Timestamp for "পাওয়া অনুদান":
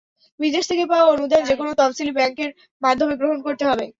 0.85-1.41